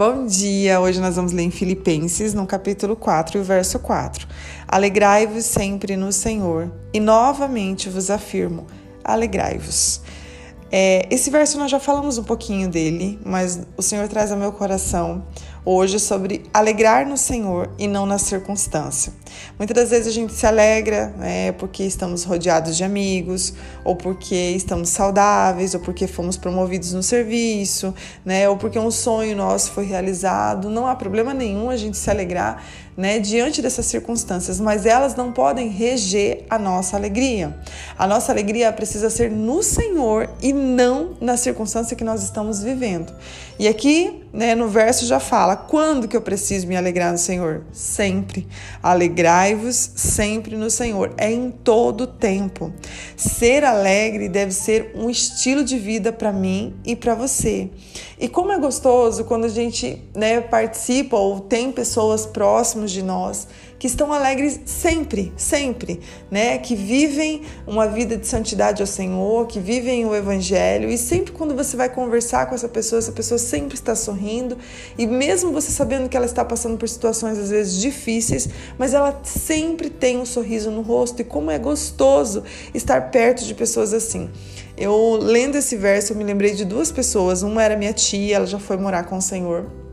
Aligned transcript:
Bom 0.00 0.24
dia! 0.24 0.80
Hoje 0.80 0.98
nós 0.98 1.16
vamos 1.16 1.30
ler 1.30 1.42
em 1.42 1.50
Filipenses, 1.50 2.32
no 2.32 2.46
capítulo 2.46 2.96
4, 2.96 3.44
verso 3.44 3.78
4. 3.78 4.26
Alegrai-vos 4.66 5.44
sempre 5.44 5.94
no 5.94 6.10
Senhor, 6.10 6.72
e 6.90 6.98
novamente 6.98 7.90
vos 7.90 8.08
afirmo: 8.08 8.66
alegrai-vos. 9.04 10.00
É, 10.72 11.06
esse 11.10 11.28
verso 11.28 11.58
nós 11.58 11.70
já 11.70 11.78
falamos 11.78 12.16
um 12.16 12.24
pouquinho 12.24 12.70
dele, 12.70 13.20
mas 13.22 13.60
o 13.76 13.82
Senhor 13.82 14.08
traz 14.08 14.32
ao 14.32 14.38
meu 14.38 14.52
coração 14.52 15.22
hoje 15.64 15.98
sobre 15.98 16.42
alegrar 16.52 17.06
no 17.06 17.16
Senhor 17.16 17.70
e 17.78 17.86
não 17.86 18.06
na 18.06 18.18
circunstância. 18.18 19.12
Muitas 19.58 19.76
das 19.76 19.90
vezes 19.90 20.08
a 20.08 20.10
gente 20.10 20.32
se 20.32 20.46
alegra 20.46 21.14
né, 21.18 21.52
porque 21.52 21.82
estamos 21.84 22.24
rodeados 22.24 22.76
de 22.76 22.84
amigos, 22.84 23.54
ou 23.84 23.94
porque 23.94 24.34
estamos 24.34 24.88
saudáveis, 24.88 25.74
ou 25.74 25.80
porque 25.80 26.06
fomos 26.06 26.36
promovidos 26.36 26.92
no 26.92 27.02
serviço, 27.02 27.94
né, 28.24 28.48
ou 28.48 28.56
porque 28.56 28.78
um 28.78 28.90
sonho 28.90 29.36
nosso 29.36 29.70
foi 29.72 29.84
realizado. 29.84 30.68
Não 30.68 30.86
há 30.86 30.94
problema 30.94 31.32
nenhum 31.34 31.70
a 31.70 31.76
gente 31.76 31.96
se 31.96 32.10
alegrar 32.10 32.62
né, 33.00 33.18
diante 33.18 33.62
dessas 33.62 33.86
circunstâncias, 33.86 34.60
mas 34.60 34.84
elas 34.84 35.14
não 35.16 35.32
podem 35.32 35.68
reger 35.68 36.44
a 36.50 36.58
nossa 36.58 36.98
alegria. 36.98 37.58
A 37.98 38.06
nossa 38.06 38.30
alegria 38.30 38.70
precisa 38.70 39.08
ser 39.08 39.30
no 39.30 39.62
Senhor 39.62 40.28
e 40.42 40.52
não 40.52 41.16
na 41.18 41.34
circunstância 41.38 41.96
que 41.96 42.04
nós 42.04 42.22
estamos 42.22 42.62
vivendo. 42.62 43.10
E 43.58 43.66
aqui, 43.66 44.22
né, 44.32 44.54
no 44.54 44.68
verso 44.68 45.06
já 45.06 45.18
fala: 45.18 45.56
quando 45.56 46.08
que 46.08 46.16
eu 46.16 46.20
preciso 46.20 46.66
me 46.66 46.76
alegrar 46.76 47.12
no 47.12 47.18
Senhor? 47.18 47.64
Sempre. 47.72 48.46
Alegrai-vos 48.82 49.92
sempre 49.96 50.56
no 50.56 50.70
Senhor. 50.70 51.12
É 51.16 51.30
em 51.30 51.50
todo 51.50 52.06
tempo. 52.06 52.72
Ser 53.16 53.64
alegre 53.64 54.28
deve 54.28 54.52
ser 54.52 54.92
um 54.94 55.08
estilo 55.08 55.64
de 55.64 55.78
vida 55.78 56.12
para 56.12 56.32
mim 56.32 56.74
e 56.84 56.94
para 56.94 57.14
você. 57.14 57.70
E 58.18 58.28
como 58.28 58.52
é 58.52 58.58
gostoso 58.58 59.24
quando 59.24 59.46
a 59.46 59.48
gente 59.48 60.02
né, 60.14 60.40
participa 60.42 61.16
ou 61.16 61.40
tem 61.40 61.72
pessoas 61.72 62.26
próximas 62.26 62.89
de 62.90 63.02
nós 63.02 63.46
que 63.80 63.86
estão 63.86 64.12
alegres 64.12 64.60
sempre, 64.66 65.32
sempre, 65.38 66.00
né? 66.30 66.58
Que 66.58 66.76
vivem 66.76 67.40
uma 67.66 67.88
vida 67.88 68.14
de 68.14 68.26
santidade 68.26 68.82
ao 68.82 68.86
Senhor, 68.86 69.46
que 69.46 69.58
vivem 69.58 70.04
o 70.04 70.14
Evangelho. 70.14 70.90
E 70.90 70.98
sempre 70.98 71.32
quando 71.32 71.56
você 71.56 71.78
vai 71.78 71.88
conversar 71.88 72.44
com 72.46 72.54
essa 72.54 72.68
pessoa, 72.68 72.98
essa 72.98 73.10
pessoa 73.10 73.38
sempre 73.38 73.74
está 73.74 73.94
sorrindo. 73.94 74.58
E 74.98 75.06
mesmo 75.06 75.50
você 75.50 75.70
sabendo 75.70 76.10
que 76.10 76.16
ela 76.16 76.26
está 76.26 76.44
passando 76.44 76.76
por 76.76 76.86
situações 76.86 77.38
às 77.38 77.48
vezes 77.48 77.80
difíceis, 77.80 78.50
mas 78.76 78.92
ela 78.92 79.18
sempre 79.24 79.88
tem 79.88 80.18
um 80.18 80.26
sorriso 80.26 80.70
no 80.70 80.82
rosto. 80.82 81.22
E 81.22 81.24
como 81.24 81.50
é 81.50 81.58
gostoso 81.58 82.44
estar 82.74 83.10
perto 83.10 83.46
de 83.46 83.54
pessoas 83.54 83.94
assim. 83.94 84.28
Eu 84.76 85.16
lendo 85.16 85.56
esse 85.56 85.74
verso, 85.74 86.12
eu 86.12 86.18
me 86.18 86.24
lembrei 86.24 86.52
de 86.52 86.66
duas 86.66 86.92
pessoas. 86.92 87.42
Uma 87.42 87.62
era 87.62 87.78
minha 87.78 87.94
tia, 87.94 88.36
ela 88.36 88.46
já 88.46 88.58
foi 88.58 88.76
morar 88.76 89.04
com 89.04 89.16
o 89.16 89.22
Senhor. 89.22 89.89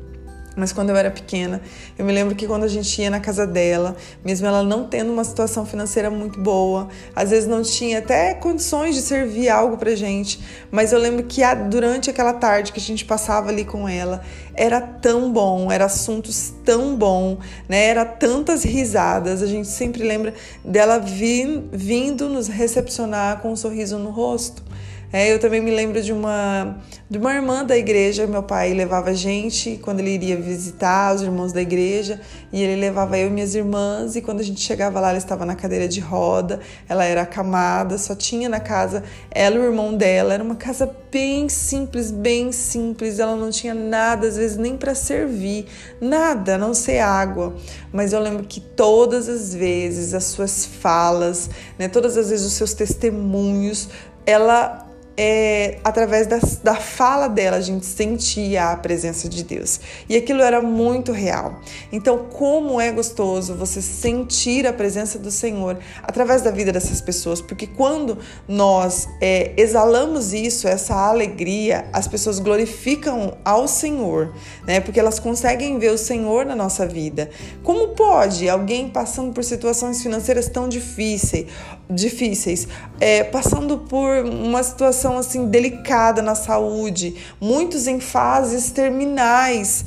Mas 0.58 0.74
quando 0.74 0.90
eu 0.90 0.96
era 0.98 1.12
pequena, 1.12 1.62
eu 2.00 2.04
me 2.04 2.12
lembro 2.12 2.34
que 2.34 2.48
quando 2.48 2.64
a 2.64 2.68
gente 2.68 3.00
ia 3.00 3.12
na 3.12 3.20
casa 3.20 3.46
dela, 3.46 3.96
mesmo 4.26 4.48
ela 4.48 4.64
não 4.64 4.86
tendo 4.86 5.14
uma 5.14 5.24
situação 5.24 5.68
financeira 5.68 6.10
muito 6.10 6.42
boa, 6.42 6.88
às 7.16 7.30
vezes 7.30 7.48
não 7.48 7.62
tinha 7.62 8.00
até 8.00 8.34
condições 8.34 8.96
de 8.96 9.02
servir 9.04 9.50
algo 9.50 9.78
pra 9.78 9.94
gente, 9.94 10.40
mas 10.72 10.92
eu 10.92 11.00
lembro 11.00 11.24
que 11.26 11.42
durante 11.70 12.10
aquela 12.10 12.34
tarde 12.34 12.72
que 12.72 12.80
a 12.80 12.84
gente 12.84 13.06
passava 13.06 13.50
ali 13.50 13.64
com 13.64 13.88
ela, 13.88 14.24
era 14.56 14.82
tão 14.82 15.32
bom, 15.32 15.72
era 15.72 15.86
assuntos 15.86 16.52
tão 16.66 16.96
bom, 16.96 17.38
né? 17.70 17.86
Era 17.86 18.04
tantas 18.04 18.64
risadas. 18.64 19.44
A 19.44 19.46
gente 19.46 19.68
sempre 19.68 20.04
lembra 20.04 20.34
dela 20.66 21.00
vindo 21.00 22.28
nos 22.28 22.48
recepcionar 22.48 23.40
com 23.40 23.52
um 23.52 23.56
sorriso 23.56 24.00
no 24.00 24.10
rosto. 24.10 24.67
É, 25.12 25.32
eu 25.32 25.40
também 25.40 25.62
me 25.62 25.72
lembro 25.72 26.02
de 26.02 26.12
uma, 26.12 26.78
de 27.10 27.18
uma 27.18 27.34
irmã 27.34 27.64
da 27.64 27.78
igreja. 27.78 28.28
Meu 28.28 28.44
pai 28.44 28.74
levava 28.74 29.12
a 29.12 29.14
gente 29.14 29.80
quando 29.82 30.02
ele 30.02 30.10
iria 30.10 30.36
visitar 30.36 31.16
os 31.16 31.22
irmãos 31.22 31.54
da 31.54 31.62
igreja, 31.62 32.20
e 32.52 32.62
ele 32.62 32.80
levava 32.82 33.18
eu 33.18 33.28
e 33.28 33.30
minhas 33.30 33.56
irmãs. 33.56 34.18
E 34.18 34.22
quando 34.22 34.42
a 34.42 34.44
gente 34.44 34.60
chegava 34.60 35.00
lá, 35.00 35.10
ela 35.10 35.18
estava 35.18 35.46
na 35.46 35.56
cadeira 35.56 35.88
de 35.88 36.02
roda, 36.02 36.60
ela 36.90 37.06
era 37.06 37.22
acamada, 37.22 37.98
só 37.98 38.16
tinha 38.16 38.50
na 38.50 38.60
casa 38.60 39.02
ela 39.32 39.56
e 39.56 39.60
o 39.60 39.64
irmão 39.64 39.96
dela. 39.96 40.34
Era 40.34 40.44
uma 40.44 40.56
casa 40.56 40.94
bem 41.10 41.48
simples, 41.48 42.12
bem 42.12 42.52
simples. 42.52 43.20
Ela 43.20 43.38
não 43.38 43.50
tinha 43.50 43.74
nada, 43.74 44.28
às 44.28 44.36
vezes 44.36 44.58
nem 44.58 44.76
para 44.76 44.94
servir, 44.94 45.68
nada, 46.02 46.56
a 46.56 46.58
não 46.58 46.74
ser 46.74 47.00
água. 47.00 47.56
Mas 47.94 48.12
eu 48.12 48.20
lembro 48.20 48.44
que 48.44 48.60
todas 48.60 49.30
as 49.30 49.54
vezes 49.54 50.14
as 50.14 50.26
suas 50.26 50.66
falas, 50.66 51.50
né, 51.80 51.88
todas 51.88 52.18
as 52.18 52.30
vezes 52.30 52.46
os 52.46 52.54
seus 52.54 52.74
testemunhos, 52.74 53.88
ela 54.26 54.87
é, 55.18 55.80
através 55.84 56.28
da, 56.28 56.40
da 56.64 56.76
fala 56.76 57.28
dela, 57.28 57.58
a 57.58 57.62
gente 57.62 57.88
sentia 57.88 58.72
a 58.72 58.78
presença 58.78 59.28
de 59.28 59.44
Deus. 59.44 59.80
E 60.08 60.16
aquilo 60.16 60.44
era 60.44 60.62
muito 60.62 61.12
real. 61.12 61.60
Então, 61.92 62.28
como 62.30 62.80
é 62.80 62.92
gostoso 62.92 63.56
você 63.56 63.82
sentir 63.82 64.68
a 64.68 64.74
presença 64.74 65.18
do 65.18 65.32
Senhor 65.32 65.80
através 66.04 66.44
da 66.44 66.52
vida 66.52 66.72
dessas 66.72 67.02
pessoas, 67.02 67.42
porque 67.42 67.66
quando 67.66 68.20
nós 68.48 69.08
é, 69.20 69.54
exalamos 69.58 70.34
isso, 70.34 70.68
essa 70.68 70.94
alegria, 70.94 71.88
as 71.92 72.08
pessoas 72.08 72.38
glorificam 72.38 73.36
ao 73.44 73.68
Senhor, 73.68 74.34
né? 74.68 74.80
Porque 74.80 75.00
elas 75.00 75.18
conseguem 75.18 75.80
ver 75.80 75.92
o 75.92 75.98
Senhor 75.98 76.46
na 76.46 76.56
nossa 76.56 76.86
vida. 76.86 77.30
Como 77.64 77.90
pode 77.90 78.48
alguém 78.48 78.90
passando 78.90 79.34
por 79.34 79.44
situações 79.44 80.04
financeiras 80.04 80.48
tão 80.48 80.70
difíceis, 80.70 81.48
difíceis, 81.90 82.68
é, 83.00 83.24
passando 83.24 83.80
por 83.80 84.26
uma 84.26 84.62
situação 84.62 85.07
situação 85.08 85.18
assim 85.18 85.48
delicada 85.48 86.22
na 86.22 86.36
saúde, 86.36 87.16
muitos 87.40 87.88
em 87.88 88.00
fases 88.00 88.72
terminais, 88.72 89.86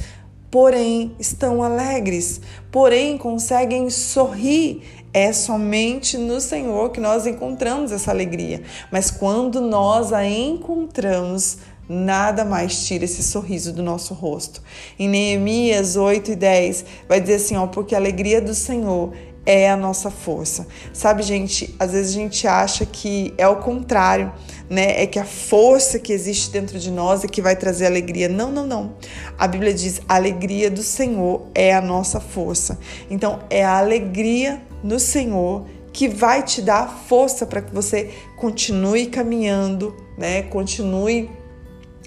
porém 0.50 1.14
estão 1.19 1.62
alegres, 1.62 2.41
porém 2.70 3.19
conseguem 3.19 3.91
sorrir. 3.91 4.82
É 5.12 5.32
somente 5.32 6.16
no 6.16 6.41
Senhor 6.41 6.91
que 6.91 7.00
nós 7.00 7.26
encontramos 7.26 7.91
essa 7.91 8.12
alegria. 8.12 8.62
Mas 8.92 9.10
quando 9.10 9.60
nós 9.60 10.12
a 10.12 10.25
encontramos, 10.25 11.58
nada 11.88 12.44
mais 12.44 12.87
tira 12.87 13.04
esse 13.04 13.20
sorriso 13.20 13.72
do 13.72 13.82
nosso 13.82 14.14
rosto. 14.14 14.62
Em 14.97 15.08
Neemias 15.08 15.97
8 15.97 16.31
e 16.31 16.37
10 16.37 16.84
vai 17.08 17.20
dizer 17.20 17.34
assim, 17.34 17.56
ó, 17.56 17.66
porque 17.66 17.97
a 17.97 17.98
alegria 17.98 18.41
do 18.41 18.54
Senhor 18.54 19.12
é 19.45 19.71
a 19.71 19.77
nossa 19.77 20.11
força. 20.11 20.67
Sabe, 20.93 21.23
gente, 21.23 21.75
às 21.78 21.93
vezes 21.93 22.12
a 22.12 22.15
gente 22.15 22.47
acha 22.47 22.84
que 22.84 23.34
é 23.39 23.49
o 23.49 23.56
contrário, 23.56 24.33
né? 24.69 25.03
É 25.03 25.06
que 25.06 25.19
a 25.19 25.25
força 25.25 25.99
que 25.99 26.12
existe 26.12 26.51
dentro 26.51 26.78
de 26.78 26.91
nós 26.91 27.25
é 27.25 27.28
que 27.28 27.43
vai 27.43 27.56
trazer 27.56 27.87
alegria. 27.87 28.29
Não, 28.29 28.50
não, 28.50 28.67
não. 28.67 28.95
A 29.39 29.47
Bíblia 29.47 29.73
diz: 29.73 30.00
a 30.09 30.17
alegria 30.17 30.71
do 30.71 30.83
Senhor 30.83 31.47
é 31.55 31.75
a 31.75 31.81
nossa 31.81 32.21
força. 32.21 32.79
Então, 33.11 33.41
é 33.50 33.65
a 33.65 33.79
alegria 33.79 34.62
no 34.83 34.99
Senhor 34.99 35.67
que 35.93 36.09
vai 36.09 36.43
te 36.43 36.62
dar 36.62 37.05
força 37.09 37.45
para 37.45 37.61
que 37.61 37.75
você 37.75 38.11
continue 38.37 39.06
caminhando, 39.06 39.97
né? 40.17 40.43
Continue 40.43 41.29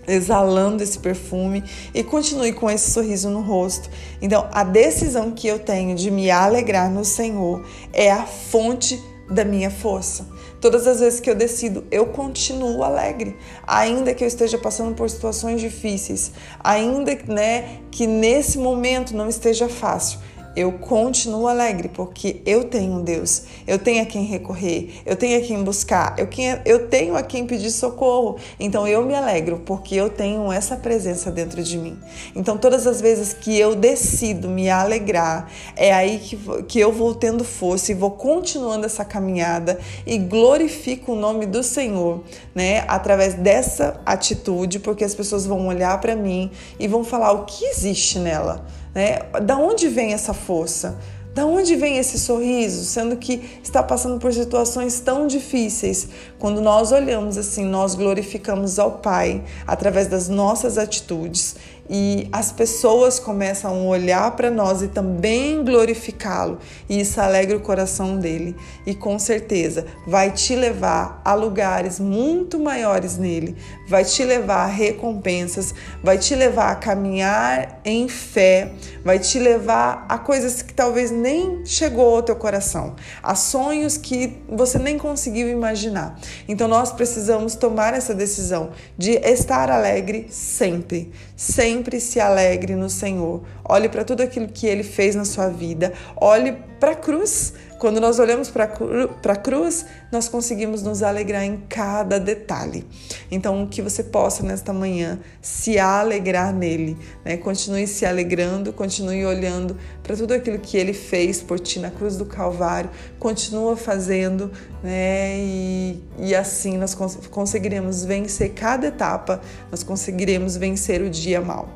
exalando 0.07 0.83
esse 0.83 0.99
perfume 0.99 1.63
e 1.93 2.03
continue 2.03 2.53
com 2.53 2.69
esse 2.69 2.91
sorriso 2.91 3.29
no 3.29 3.41
rosto. 3.41 3.89
Então, 4.21 4.47
a 4.51 4.63
decisão 4.63 5.31
que 5.31 5.47
eu 5.47 5.59
tenho 5.59 5.95
de 5.95 6.09
me 6.11 6.29
alegrar 6.29 6.89
no 6.89 7.05
Senhor 7.05 7.65
é 7.91 8.11
a 8.11 8.25
fonte 8.25 9.01
da 9.29 9.45
minha 9.45 9.71
força. 9.71 10.27
Todas 10.59 10.87
as 10.87 10.99
vezes 10.99 11.19
que 11.19 11.29
eu 11.29 11.35
decido, 11.35 11.83
eu 11.91 12.05
continuo 12.05 12.83
alegre, 12.83 13.35
ainda 13.67 14.13
que 14.13 14.23
eu 14.23 14.27
esteja 14.27 14.57
passando 14.57 14.95
por 14.95 15.09
situações 15.09 15.59
difíceis, 15.59 16.31
ainda 16.63 17.17
né, 17.27 17.79
que 17.91 18.07
nesse 18.07 18.57
momento 18.57 19.15
não 19.15 19.27
esteja 19.27 19.67
fácil 19.67 20.19
eu 20.55 20.71
continuo 20.73 21.47
alegre 21.47 21.89
porque 21.89 22.41
eu 22.45 22.65
tenho 22.65 23.01
Deus, 23.01 23.43
eu 23.65 23.79
tenho 23.79 24.03
a 24.03 24.05
quem 24.05 24.23
recorrer, 24.23 25.01
eu 25.05 25.15
tenho 25.15 25.39
a 25.39 25.41
quem 25.41 25.63
buscar, 25.63 26.15
eu, 26.17 26.27
eu 26.65 26.87
tenho 26.87 27.15
a 27.15 27.23
quem 27.23 27.45
pedir 27.45 27.71
socorro. 27.71 28.37
Então 28.59 28.87
eu 28.87 29.03
me 29.05 29.15
alegro 29.15 29.61
porque 29.65 29.95
eu 29.95 30.09
tenho 30.09 30.51
essa 30.51 30.75
presença 30.75 31.31
dentro 31.31 31.63
de 31.63 31.77
mim. 31.77 31.97
Então 32.35 32.57
todas 32.57 32.85
as 32.85 33.01
vezes 33.01 33.33
que 33.33 33.57
eu 33.57 33.75
decido 33.75 34.47
me 34.47 34.69
alegrar, 34.69 35.49
é 35.75 35.91
aí 35.91 36.19
que, 36.19 36.37
que 36.63 36.79
eu 36.79 36.91
vou 36.91 37.15
tendo 37.15 37.43
força 37.43 37.91
e 37.91 37.95
vou 37.95 38.11
continuando 38.11 38.85
essa 38.85 39.03
caminhada 39.03 39.79
e 40.05 40.17
glorifico 40.17 41.13
o 41.13 41.15
nome 41.15 41.45
do 41.45 41.63
Senhor, 41.63 42.23
né? 42.53 42.83
Através 42.87 43.33
dessa 43.33 43.99
atitude, 44.05 44.79
porque 44.79 45.03
as 45.03 45.15
pessoas 45.15 45.45
vão 45.45 45.67
olhar 45.67 45.99
para 45.99 46.15
mim 46.15 46.51
e 46.79 46.87
vão 46.87 47.03
falar 47.03 47.31
o 47.31 47.45
que 47.45 47.65
existe 47.65 48.19
nela 48.19 48.65
né? 48.93 49.19
Da 49.41 49.57
onde 49.57 49.87
vem 49.87 50.13
essa 50.13 50.33
força? 50.33 50.97
Da 51.33 51.47
onde 51.47 51.75
vem 51.75 51.97
esse 51.97 52.19
sorriso, 52.19 52.85
sendo 52.85 53.17
que 53.17 53.59
está 53.63 53.81
passando 53.81 54.19
por 54.19 54.31
situações 54.31 54.99
tão 54.99 55.25
difíceis? 55.25 56.07
Quando 56.37 56.61
nós 56.61 56.91
olhamos 56.91 57.39
assim, 57.39 57.65
nós 57.65 57.95
glorificamos 57.95 58.77
ao 58.77 58.99
Pai 58.99 59.43
através 59.65 60.07
das 60.07 60.29
nossas 60.29 60.77
atitudes 60.77 61.55
e 61.89 62.27
as 62.31 62.51
pessoas 62.51 63.19
começam 63.19 63.71
a 63.71 63.83
olhar 63.83 64.31
para 64.31 64.49
nós 64.49 64.81
e 64.81 64.87
também 64.87 65.63
glorificá-lo, 65.63 66.59
e 66.89 67.01
isso 67.01 67.19
alegra 67.19 67.57
o 67.57 67.61
coração 67.61 68.17
dele, 68.17 68.55
e 68.85 68.95
com 68.95 69.19
certeza 69.19 69.85
vai 70.07 70.31
te 70.31 70.55
levar 70.55 71.21
a 71.25 71.33
lugares 71.33 71.99
muito 71.99 72.59
maiores 72.59 73.17
nele, 73.17 73.55
vai 73.87 74.05
te 74.05 74.23
levar 74.23 74.63
a 74.63 74.67
recompensas, 74.67 75.73
vai 76.01 76.17
te 76.17 76.35
levar 76.35 76.71
a 76.71 76.75
caminhar 76.75 77.81
em 77.83 78.07
fé, 78.07 78.71
vai 79.03 79.19
te 79.19 79.37
levar 79.39 80.05
a 80.07 80.17
coisas 80.17 80.61
que 80.61 80.73
talvez 80.73 81.11
nem 81.11 81.65
chegou 81.65 82.15
ao 82.15 82.23
teu 82.23 82.35
coração, 82.35 82.95
a 83.21 83.35
sonhos 83.35 83.97
que 83.97 84.37
você 84.47 84.79
nem 84.79 84.97
conseguiu 84.97 85.49
imaginar. 85.49 86.19
Então 86.47 86.67
nós 86.67 86.91
precisamos 86.91 87.55
tomar 87.55 87.93
essa 87.93 88.13
decisão 88.13 88.71
de 88.97 89.11
estar 89.11 89.69
alegre 89.69 90.27
sempre, 90.29 91.11
sempre 91.43 91.99
se 91.99 92.19
alegre 92.19 92.75
no 92.75 92.89
Senhor. 92.89 93.43
Olhe 93.65 93.89
para 93.89 94.05
tudo 94.05 94.23
aquilo 94.23 94.47
que 94.47 94.65
ele 94.65 94.83
fez 94.83 95.13
na 95.13 95.25
sua 95.25 95.49
vida, 95.49 95.93
olhe 96.15 96.55
para 96.83 96.91
a 96.91 96.95
cruz. 96.95 97.53
Quando 97.79 98.01
nós 98.01 98.19
olhamos 98.19 98.49
para 98.49 98.65
a 98.65 99.35
cruz, 99.37 99.85
nós 100.11 100.27
conseguimos 100.27 100.83
nos 100.83 101.01
alegrar 101.01 101.45
em 101.45 101.63
cada 101.69 102.19
detalhe. 102.19 102.85
Então, 103.31 103.65
que 103.67 103.81
você 103.81 104.03
possa 104.03 104.43
nesta 104.43 104.73
manhã 104.73 105.17
se 105.41 105.79
alegrar 105.79 106.53
nele, 106.53 106.97
né? 107.23 107.37
Continue 107.37 107.87
se 107.87 108.05
alegrando, 108.05 108.73
continue 108.73 109.25
olhando 109.25 109.77
para 110.01 110.13
tudo 110.17 110.33
aquilo 110.33 110.59
que 110.59 110.75
ele 110.75 110.91
fez 110.91 111.41
por 111.41 111.57
ti 111.57 111.79
na 111.79 111.89
cruz 111.89 112.17
do 112.17 112.25
Calvário, 112.25 112.89
continua 113.17 113.77
fazendo, 113.77 114.51
né? 114.83 115.37
E, 115.37 116.03
e 116.19 116.35
assim 116.35 116.77
nós 116.77 116.93
cons 116.93 117.15
conseguiremos 117.31 118.03
vencer 118.03 118.53
cada 118.53 118.87
etapa, 118.87 119.39
nós 119.71 119.83
conseguiremos 119.83 120.57
vencer 120.57 121.01
o 121.01 121.09
dia 121.09 121.39
mal. 121.39 121.69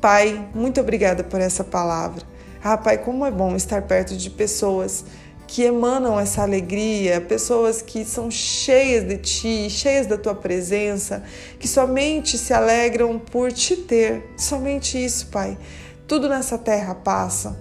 Pai, 0.00 0.48
muito 0.54 0.80
obrigada 0.80 1.22
por 1.22 1.38
essa 1.38 1.62
palavra. 1.62 2.31
Ah, 2.64 2.76
Pai, 2.76 2.96
como 2.96 3.26
é 3.26 3.30
bom 3.30 3.56
estar 3.56 3.82
perto 3.82 4.16
de 4.16 4.30
pessoas 4.30 5.04
que 5.48 5.64
emanam 5.64 6.18
essa 6.18 6.42
alegria, 6.42 7.20
pessoas 7.20 7.82
que 7.82 8.04
são 8.04 8.30
cheias 8.30 9.02
de 9.02 9.16
Ti, 9.16 9.68
cheias 9.68 10.06
da 10.06 10.16
Tua 10.16 10.32
presença, 10.32 11.24
que 11.58 11.66
somente 11.66 12.38
se 12.38 12.54
alegram 12.54 13.18
por 13.18 13.50
Te 13.50 13.74
ter. 13.74 14.32
Somente 14.36 15.04
isso, 15.04 15.26
Pai. 15.26 15.58
Tudo 16.06 16.28
nessa 16.28 16.56
terra 16.56 16.94
passa 16.94 17.58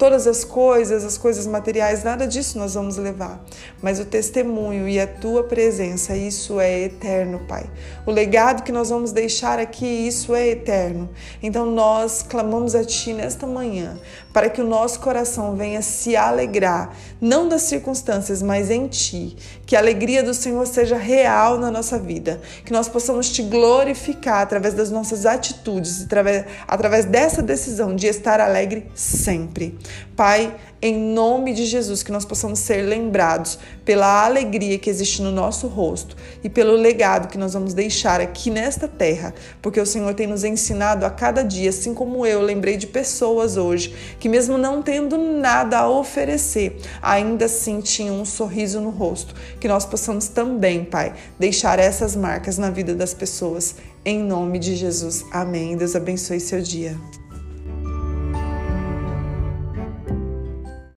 todas 0.00 0.26
as 0.26 0.44
coisas, 0.44 1.04
as 1.04 1.18
coisas 1.18 1.46
materiais, 1.46 2.02
nada 2.02 2.26
disso 2.26 2.58
nós 2.58 2.72
vamos 2.72 2.96
levar. 2.96 3.44
Mas 3.82 4.00
o 4.00 4.04
testemunho 4.06 4.88
e 4.88 4.98
a 4.98 5.06
tua 5.06 5.44
presença, 5.44 6.16
isso 6.16 6.58
é 6.58 6.84
eterno, 6.84 7.40
Pai. 7.40 7.68
O 8.06 8.10
legado 8.10 8.62
que 8.62 8.72
nós 8.72 8.88
vamos 8.88 9.12
deixar 9.12 9.58
aqui, 9.58 9.84
isso 9.84 10.34
é 10.34 10.48
eterno. 10.48 11.10
Então 11.42 11.66
nós 11.66 12.22
clamamos 12.22 12.74
a 12.74 12.82
Ti 12.82 13.12
nesta 13.12 13.46
manhã 13.46 14.00
para 14.32 14.48
que 14.48 14.60
o 14.60 14.66
nosso 14.66 15.00
coração 15.00 15.56
venha 15.56 15.82
se 15.82 16.16
alegrar, 16.16 16.94
não 17.20 17.48
das 17.48 17.62
circunstâncias, 17.62 18.42
mas 18.42 18.70
em 18.70 18.86
Ti. 18.86 19.36
Que 19.66 19.76
a 19.76 19.78
alegria 19.78 20.22
do 20.22 20.34
Senhor 20.34 20.66
seja 20.66 20.96
real 20.96 21.58
na 21.58 21.70
nossa 21.70 21.98
vida. 21.98 22.40
Que 22.64 22.72
nós 22.72 22.88
possamos 22.88 23.30
Te 23.30 23.42
glorificar 23.42 24.42
através 24.42 24.74
das 24.74 24.90
nossas 24.90 25.26
atitudes, 25.26 26.04
através, 26.04 26.44
através 26.66 27.04
dessa 27.04 27.42
decisão 27.42 27.94
de 27.94 28.06
estar 28.06 28.40
alegre 28.40 28.90
sempre. 28.94 29.78
Pai, 30.16 30.54
em 30.82 30.96
nome 30.96 31.52
de 31.52 31.66
Jesus, 31.66 32.02
que 32.02 32.10
nós 32.10 32.24
possamos 32.24 32.58
ser 32.58 32.82
lembrados 32.82 33.58
pela 33.84 34.24
alegria 34.24 34.78
que 34.78 34.88
existe 34.88 35.20
no 35.20 35.30
nosso 35.30 35.66
rosto 35.66 36.16
e 36.42 36.48
pelo 36.48 36.72
legado 36.72 37.28
que 37.28 37.36
nós 37.36 37.52
vamos 37.52 37.74
deixar 37.74 38.20
aqui 38.20 38.50
nesta 38.50 38.88
terra, 38.88 39.34
porque 39.60 39.78
o 39.78 39.84
Senhor 39.84 40.14
tem 40.14 40.26
nos 40.26 40.42
ensinado 40.42 41.04
a 41.04 41.10
cada 41.10 41.42
dia, 41.42 41.68
assim 41.68 41.92
como 41.92 42.24
eu 42.24 42.40
lembrei 42.40 42.78
de 42.78 42.86
pessoas 42.86 43.58
hoje 43.58 43.94
que, 44.18 44.28
mesmo 44.28 44.56
não 44.56 44.80
tendo 44.80 45.18
nada 45.18 45.78
a 45.80 45.90
oferecer, 45.90 46.80
ainda 47.02 47.44
assim 47.44 47.80
tinham 47.80 48.20
um 48.20 48.24
sorriso 48.24 48.80
no 48.80 48.90
rosto. 48.90 49.34
Que 49.60 49.68
nós 49.68 49.84
possamos 49.84 50.28
também, 50.28 50.84
Pai, 50.84 51.14
deixar 51.38 51.78
essas 51.78 52.16
marcas 52.16 52.56
na 52.56 52.70
vida 52.70 52.94
das 52.94 53.12
pessoas. 53.12 53.76
Em 54.04 54.18
nome 54.18 54.58
de 54.58 54.74
Jesus. 54.74 55.26
Amém. 55.30 55.76
Deus 55.76 55.94
abençoe 55.94 56.40
seu 56.40 56.62
dia. 56.62 57.19